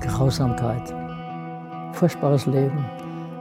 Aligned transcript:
Grausamkeit, 0.00 0.94
furchtbares 1.92 2.46
Leben, 2.46 2.84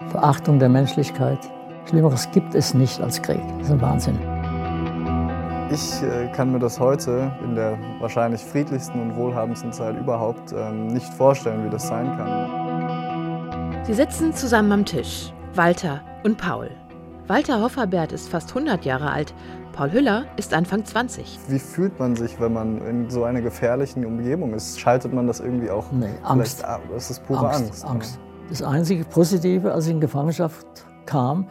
Verachtung 0.09 0.59
der 0.59 0.70
Menschlichkeit. 0.70 1.39
Schlimmeres 1.88 2.29
gibt 2.32 2.54
es 2.55 2.74
nicht 2.74 3.02
als 3.02 3.21
Krieg. 3.21 3.42
Das 3.58 3.68
ist 3.68 3.74
ein 3.74 3.82
Wahnsinn. 3.82 4.20
Ich 5.72 6.02
äh, 6.02 6.28
kann 6.32 6.52
mir 6.52 6.60
das 6.60 6.80
heute 6.80 7.32
in 7.44 7.56
der 7.56 7.78
wahrscheinlich 8.00 8.44
friedlichsten 8.44 9.00
und 9.00 9.16
wohlhabendsten 9.16 9.72
Zeit 9.72 9.96
überhaupt 9.98 10.52
ähm, 10.52 10.88
nicht 10.88 11.14
vorstellen, 11.14 11.64
wie 11.66 11.70
das 11.70 11.88
sein 11.88 12.07
kann. 12.18 13.84
Sie 13.86 13.94
sitzen 13.94 14.34
zusammen 14.34 14.71
am 14.71 14.86
Tisch, 14.86 15.32
Walter 15.54 16.02
und 16.23 16.38
Paul. 16.38 16.71
Walter 17.30 17.61
Hofferbert 17.61 18.11
ist 18.11 18.27
fast 18.27 18.50
100 18.50 18.86
Jahre 18.86 19.11
alt, 19.11 19.36
Paul 19.73 19.91
Hüller 19.91 20.25
ist 20.36 20.52
Anfang 20.52 20.84
20. 20.84 21.38
Wie 21.48 21.59
fühlt 21.59 22.00
man 22.00 22.16
sich, 22.16 22.39
wenn 22.39 22.54
man 22.54 22.82
in 22.88 23.07
so 23.11 23.23
einer 23.23 23.39
gefährlichen 23.41 24.04
Umgebung 24.04 24.55
ist? 24.55 24.79
Schaltet 24.79 25.14
man 25.14 25.28
das 25.28 25.39
irgendwie 25.39 25.70
auch? 25.70 25.92
Nee, 25.92 26.07
Angst. 26.23 26.65
ab? 26.65 26.82
Das 26.92 27.11
ist 27.11 27.24
pure 27.28 27.47
Angst. 27.47 27.86
Angst. 27.86 27.86
Angst. 27.86 28.19
Das 28.50 28.64
einzige 28.64 29.05
Positive, 29.05 29.71
als 29.71 29.86
ich 29.86 29.92
in 29.92 30.02
Gefangenschaft 30.02 30.65
kam, 31.05 31.46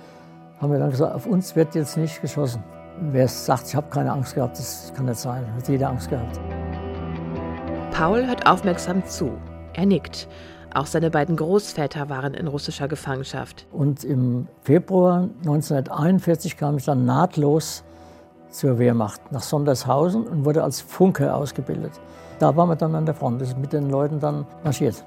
haben 0.60 0.72
wir 0.72 0.80
dann 0.80 0.90
gesagt, 0.90 1.14
auf 1.14 1.26
uns 1.26 1.54
wird 1.54 1.76
jetzt 1.76 1.96
nicht 1.96 2.20
geschossen. 2.20 2.64
Wer 3.12 3.28
sagt, 3.28 3.68
ich 3.68 3.76
habe 3.76 3.88
keine 3.88 4.10
Angst 4.10 4.34
gehabt, 4.34 4.58
das 4.58 4.92
kann 4.96 5.06
nicht 5.06 5.20
sein. 5.20 5.46
Hat 5.54 5.68
jeder 5.68 5.90
Angst 5.90 6.10
gehabt. 6.10 6.40
Paul 7.92 8.26
hört 8.26 8.48
aufmerksam 8.48 9.06
zu. 9.06 9.30
Er 9.74 9.86
nickt. 9.86 10.26
Auch 10.74 10.86
seine 10.86 11.10
beiden 11.10 11.36
Großväter 11.36 12.08
waren 12.08 12.34
in 12.34 12.46
russischer 12.46 12.88
Gefangenschaft. 12.88 13.66
Und 13.72 14.04
im 14.04 14.48
Februar 14.62 15.28
1941 15.38 16.56
kam 16.56 16.76
ich 16.76 16.84
dann 16.84 17.04
nahtlos 17.04 17.84
zur 18.50 18.78
Wehrmacht 18.78 19.32
nach 19.32 19.42
Sondershausen 19.42 20.26
und 20.26 20.44
wurde 20.44 20.62
als 20.62 20.80
Funke 20.80 21.34
ausgebildet. 21.34 21.92
Da 22.38 22.54
waren 22.56 22.68
wir 22.68 22.76
dann 22.76 22.94
an 22.94 23.06
der 23.06 23.14
Front, 23.14 23.42
ist 23.42 23.58
mit 23.58 23.72
den 23.72 23.90
Leuten 23.90 24.20
dann 24.20 24.46
marschiert. 24.62 25.04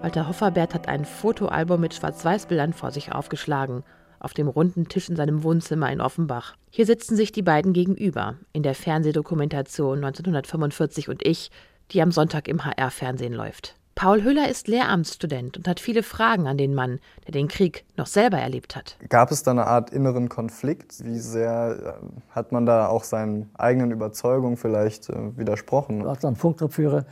Walter 0.00 0.28
Hofferbert 0.28 0.74
hat 0.74 0.88
ein 0.88 1.04
Fotoalbum 1.04 1.80
mit 1.80 1.94
Schwarz-Weiß-Bildern 1.94 2.72
vor 2.72 2.92
sich 2.92 3.12
aufgeschlagen, 3.12 3.82
auf 4.20 4.32
dem 4.32 4.48
runden 4.48 4.88
Tisch 4.88 5.08
in 5.08 5.16
seinem 5.16 5.42
Wohnzimmer 5.42 5.90
in 5.90 6.00
Offenbach. 6.00 6.54
Hier 6.70 6.86
sitzen 6.86 7.16
sich 7.16 7.32
die 7.32 7.42
beiden 7.42 7.72
gegenüber, 7.72 8.36
in 8.52 8.62
der 8.62 8.74
Fernsehdokumentation 8.74 9.98
1945 9.98 11.08
und 11.08 11.26
ich, 11.26 11.50
die 11.90 12.02
am 12.02 12.12
Sonntag 12.12 12.48
im 12.48 12.64
HR-Fernsehen 12.64 13.32
läuft. 13.32 13.77
Paul 13.98 14.22
Hüller 14.22 14.48
ist 14.48 14.68
Lehramtsstudent 14.68 15.56
und 15.56 15.66
hat 15.66 15.80
viele 15.80 16.04
Fragen 16.04 16.46
an 16.46 16.56
den 16.56 16.72
Mann, 16.72 17.00
der 17.26 17.32
den 17.32 17.48
Krieg 17.48 17.84
noch 17.96 18.06
selber 18.06 18.38
erlebt 18.38 18.76
hat. 18.76 18.96
Gab 19.08 19.32
es 19.32 19.42
da 19.42 19.50
eine 19.50 19.66
Art 19.66 19.90
inneren 19.90 20.28
Konflikt? 20.28 21.04
Wie 21.04 21.18
sehr 21.18 21.98
äh, 22.00 22.06
hat 22.30 22.52
man 22.52 22.64
da 22.64 22.86
auch 22.86 23.02
seinen 23.02 23.50
eigenen 23.54 23.90
Überzeugungen 23.90 24.56
vielleicht 24.56 25.10
äh, 25.10 25.36
widersprochen? 25.36 25.98
Ich 25.98 26.06
war 26.06 26.14
dann 26.14 26.36
Funktruppführer 26.36 27.06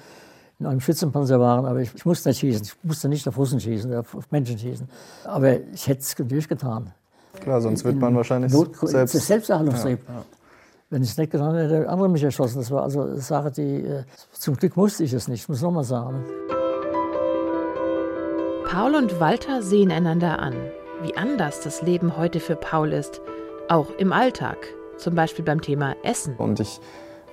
in 0.60 0.66
einem 0.66 0.78
Schützenpanzer 0.78 1.40
waren, 1.40 1.66
aber 1.66 1.80
ich, 1.80 1.92
ich, 1.92 2.06
musste 2.06 2.28
nicht 2.28 2.38
schießen. 2.38 2.62
Ich 2.62 2.76
musste 2.84 3.08
nicht 3.08 3.26
auf 3.26 3.36
Russen 3.36 3.58
schießen, 3.58 3.92
auf 3.92 4.30
Menschen 4.30 4.56
schießen. 4.56 4.88
Aber 5.24 5.58
ich 5.58 5.88
hätte 5.88 6.02
es 6.02 6.16
natürlich 6.16 6.46
getan. 6.46 6.92
Klar, 7.40 7.60
sonst 7.62 7.84
wird 7.84 7.96
man 7.96 8.14
wahrscheinlich 8.14 8.52
Not, 8.52 8.76
selbst... 8.76 9.12
Das 9.12 9.26
Selbsterhaltungstrieb. 9.26 9.98
Ja, 10.06 10.14
ja. 10.14 10.24
Wenn 10.90 11.02
ich 11.02 11.10
es 11.10 11.16
nicht 11.16 11.32
getan 11.32 11.52
hätte, 11.56 11.78
hätte 11.78 11.88
andere 11.88 12.08
mich 12.08 12.22
erschossen. 12.22 12.58
Das 12.58 12.70
war 12.70 12.84
also 12.84 13.02
eine 13.02 13.18
Sache, 13.18 13.50
die... 13.50 13.82
Äh, 13.82 14.04
zum 14.30 14.56
Glück 14.56 14.76
musste 14.76 15.02
ich 15.02 15.12
es 15.12 15.26
nicht, 15.26 15.42
ich 15.42 15.48
muss 15.48 15.60
nochmal 15.60 15.82
sagen. 15.82 16.24
Paul 18.76 18.94
und 18.94 19.20
Walter 19.20 19.62
sehen 19.62 19.90
einander 19.90 20.38
an. 20.38 20.52
Wie 21.00 21.16
anders 21.16 21.62
das 21.62 21.80
Leben 21.80 22.18
heute 22.18 22.40
für 22.40 22.56
Paul 22.56 22.92
ist. 22.92 23.22
Auch 23.70 23.88
im 23.96 24.12
Alltag. 24.12 24.58
Zum 24.98 25.14
Beispiel 25.14 25.46
beim 25.46 25.62
Thema 25.62 25.96
Essen. 26.02 26.36
Und 26.36 26.60
ich 26.60 26.78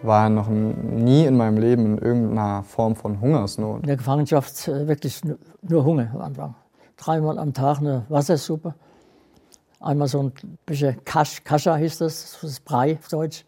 war 0.04 0.30
noch 0.30 0.48
nie 0.48 1.26
in 1.26 1.36
meinem 1.36 1.58
Leben 1.58 1.86
in 1.86 1.98
irgendeiner 1.98 2.64
Form 2.64 2.96
von 2.96 3.20
Hungersnot. 3.20 3.82
In 3.82 3.88
der 3.88 3.98
Gefangenschaft 3.98 4.70
äh, 4.70 4.88
wirklich 4.88 5.20
nur 5.62 5.84
Hunger 5.84 6.12
am 6.14 6.22
Anfang. 6.22 6.56
Dreimal 6.96 7.38
am 7.38 7.54
Tag 7.54 7.80
eine 7.80 8.06
Wassersuppe. 8.08 8.74
Einmal 9.82 10.08
so 10.08 10.24
ein 10.24 10.32
bisschen 10.66 11.04
Kasch, 11.04 11.44
Kascha 11.44 11.76
hieß 11.76 11.98
das, 11.98 12.40
das 12.40 12.52
ist 12.52 12.64
Brei 12.64 12.98
auf 12.98 13.10
Deutsch. 13.10 13.44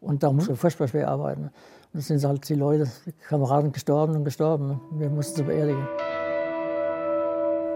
Und 0.00 0.22
da 0.22 0.32
musste 0.32 0.52
ich 0.52 0.58
furchtbar 0.58 0.88
schwer 0.88 1.08
arbeiten. 1.08 1.42
Und 1.42 1.52
dann 1.92 2.00
sind 2.00 2.24
halt 2.24 2.48
die 2.48 2.54
Leute, 2.54 2.90
die 3.04 3.12
Kameraden 3.12 3.70
gestorben 3.70 4.16
und 4.16 4.24
gestorben. 4.24 4.80
Wir 4.92 5.10
mussten 5.10 5.36
sie 5.36 5.42
beerdigen. 5.42 5.86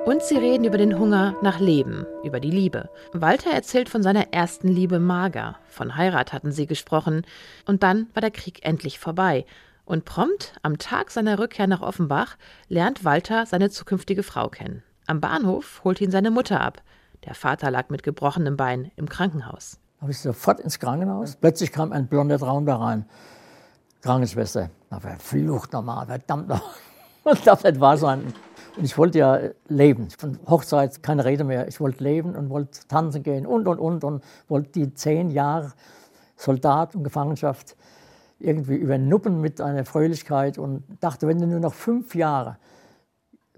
Und 0.04 0.20
sie 0.20 0.36
reden 0.36 0.64
über 0.64 0.78
den 0.78 0.98
Hunger 0.98 1.36
nach 1.42 1.60
Leben, 1.60 2.06
über 2.24 2.40
die 2.40 2.50
Liebe. 2.50 2.90
Walter 3.12 3.52
erzählt 3.52 3.88
von 3.88 4.02
seiner 4.02 4.32
ersten 4.32 4.66
Liebe 4.66 4.98
Marga. 4.98 5.56
Von 5.68 5.96
Heirat 5.96 6.32
hatten 6.32 6.50
sie 6.50 6.66
gesprochen. 6.66 7.22
Und 7.66 7.84
dann 7.84 8.08
war 8.12 8.20
der 8.20 8.32
Krieg 8.32 8.66
endlich 8.66 8.98
vorbei. 8.98 9.46
Und 9.84 10.04
prompt, 10.04 10.54
am 10.62 10.78
Tag 10.78 11.12
seiner 11.12 11.38
Rückkehr 11.38 11.68
nach 11.68 11.82
Offenbach, 11.82 12.36
lernt 12.68 13.04
Walter 13.04 13.46
seine 13.46 13.70
zukünftige 13.70 14.24
Frau 14.24 14.48
kennen. 14.48 14.82
Am 15.06 15.20
Bahnhof 15.20 15.82
holt 15.84 16.00
ihn 16.00 16.10
seine 16.10 16.32
Mutter 16.32 16.60
ab. 16.60 16.82
Der 17.24 17.36
Vater 17.36 17.70
lag 17.70 17.88
mit 17.88 18.02
gebrochenem 18.02 18.56
Bein 18.56 18.90
im 18.96 19.08
Krankenhaus. 19.08 19.78
Da 19.98 20.02
habe 20.02 20.10
ich 20.10 20.18
sofort 20.18 20.58
ins 20.58 20.80
Krankenhaus. 20.80 21.36
Plötzlich 21.36 21.70
kam 21.70 21.92
ein 21.92 22.08
blonder 22.08 22.40
Traum 22.40 22.66
da 22.66 22.76
rein. 22.76 23.06
Krankenschwester. 24.00 24.70
Na, 24.90 24.98
verflucht 24.98 25.72
nochmal, 25.72 26.06
verdammt 26.06 26.48
nochmal. 26.48 26.74
Das 27.24 27.40
darf 27.44 27.62
nicht 27.62 27.78
wahr 27.78 27.96
sein. 27.96 28.34
Und 28.76 28.84
ich 28.84 28.96
wollte 28.96 29.18
ja 29.18 29.38
leben. 29.68 30.08
Von 30.10 30.38
Hochzeit 30.46 31.02
keine 31.02 31.24
Rede 31.24 31.44
mehr. 31.44 31.68
Ich 31.68 31.80
wollte 31.80 32.02
leben 32.02 32.34
und 32.34 32.50
wollte 32.50 32.80
tanzen 32.88 33.22
gehen 33.22 33.46
und, 33.46 33.66
und, 33.68 33.78
und. 33.78 34.04
Und 34.04 34.24
wollte 34.48 34.70
die 34.72 34.94
zehn 34.94 35.30
Jahre 35.30 35.72
Soldat 36.36 36.94
und 36.94 37.04
Gefangenschaft 37.04 37.76
irgendwie 38.38 38.74
übernuppen 38.74 39.40
mit 39.40 39.60
einer 39.60 39.84
Fröhlichkeit 39.84 40.58
und 40.58 40.82
dachte, 41.00 41.28
wenn 41.28 41.38
du 41.38 41.46
nur 41.46 41.60
noch 41.60 41.74
fünf 41.74 42.14
Jahre 42.14 42.56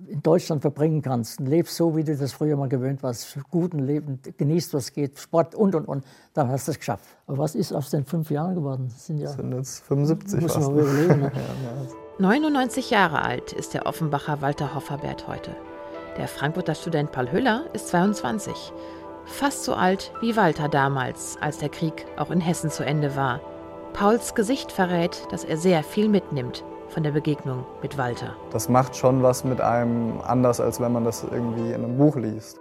in 0.09 0.23
Deutschland 0.23 0.61
verbringen 0.61 1.03
kannst 1.03 1.41
und 1.41 1.47
lebst 1.47 1.77
so, 1.77 1.97
wie 1.97 2.03
du 2.03 2.17
das 2.17 2.33
früher 2.33 2.57
mal 2.57 2.69
gewöhnt 2.69 3.03
warst, 3.03 3.39
guten 3.51 3.79
Leben, 3.79 4.21
genießt, 4.37 4.75
was 4.75 4.93
geht, 4.93 5.19
Sport 5.19 5.55
und, 5.55 5.75
und, 5.75 5.87
und, 5.87 6.05
dann 6.35 6.49
hast 6.49 6.67
du 6.67 6.73
es 6.73 6.79
geschafft. 6.79 7.05
Aber 7.27 7.39
was 7.39 7.55
ist 7.55 7.73
aus 7.73 7.91
den 7.91 8.05
fünf 8.05 8.31
Jahren 8.31 8.55
geworden? 8.55 8.89
Das 8.89 9.07
sind, 9.07 9.19
ja, 9.19 9.27
das 9.27 9.37
sind 9.37 9.53
jetzt 9.53 9.81
75 9.85 10.41
muss 10.41 10.59
man 10.59 10.73
überlegen. 10.73 11.21
Ne? 11.21 11.33
99 12.19 12.91
Jahre 12.91 13.23
alt 13.23 13.53
ist 13.53 13.75
der 13.75 13.87
Offenbacher 13.87 14.41
Walter 14.41 14.73
Hofferbert 14.73 15.27
heute. 15.27 15.51
Der 16.17 16.29
Frankfurter 16.29 16.77
Student 16.77 17.11
Paul 17.11 17.33
Hüller 17.33 17.65
ist 17.73 17.89
22. 17.89 18.55
Fast 19.25 19.65
so 19.65 19.75
alt 19.75 20.13
wie 20.21 20.37
Walter 20.37 20.69
damals, 20.69 21.37
als 21.41 21.59
der 21.59 21.71
Krieg 21.71 22.07
auch 22.17 22.31
in 22.31 22.41
Hessen 22.41 22.71
zu 22.71 22.87
Ende 22.87 23.17
war. 23.17 23.41
Pauls 23.95 24.37
Gesicht 24.37 24.71
verrät, 24.71 25.27
dass 25.33 25.43
er 25.43 25.57
sehr 25.57 25.83
viel 25.83 26.09
mitnimmt 26.09 26.63
von 26.89 27.03
der 27.03 27.11
Begegnung 27.11 27.67
mit 27.83 27.99
Walter. 27.99 28.37
Das 28.53 28.69
macht 28.69 28.95
schon 28.95 29.25
was 29.25 29.43
mit 29.43 29.61
einem 29.61 30.21
anders, 30.21 30.61
als 30.61 30.79
wenn 30.79 30.93
man 30.93 31.05
das 31.05 31.25
irgendwie 31.25 31.73
in 31.73 31.83
einem 31.83 31.99
Buch 31.99 32.15
liest. 32.15 32.61